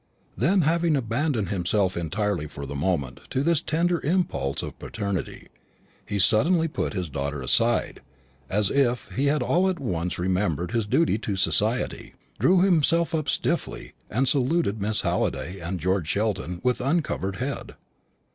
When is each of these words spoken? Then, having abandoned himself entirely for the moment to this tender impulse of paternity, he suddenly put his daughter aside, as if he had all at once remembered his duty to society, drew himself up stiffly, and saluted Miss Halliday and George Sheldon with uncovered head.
Then, 0.35 0.61
having 0.61 0.95
abandoned 0.95 1.49
himself 1.49 1.95
entirely 1.95 2.47
for 2.47 2.65
the 2.65 2.73
moment 2.73 3.19
to 3.29 3.43
this 3.43 3.61
tender 3.61 4.01
impulse 4.03 4.63
of 4.63 4.79
paternity, 4.79 5.49
he 6.03 6.17
suddenly 6.17 6.67
put 6.67 6.93
his 6.95 7.07
daughter 7.07 7.43
aside, 7.43 7.99
as 8.49 8.71
if 8.71 9.09
he 9.09 9.27
had 9.27 9.43
all 9.43 9.69
at 9.69 9.77
once 9.79 10.17
remembered 10.17 10.71
his 10.71 10.87
duty 10.87 11.19
to 11.19 11.35
society, 11.35 12.15
drew 12.39 12.61
himself 12.61 13.13
up 13.13 13.29
stiffly, 13.29 13.93
and 14.09 14.27
saluted 14.27 14.81
Miss 14.81 15.01
Halliday 15.01 15.59
and 15.59 15.79
George 15.79 16.07
Sheldon 16.07 16.61
with 16.63 16.81
uncovered 16.81 17.35
head. 17.35 17.75